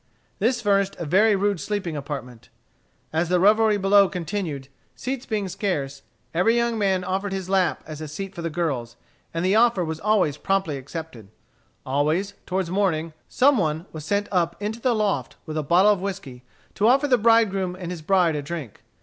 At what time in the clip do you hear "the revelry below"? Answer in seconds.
3.29-4.09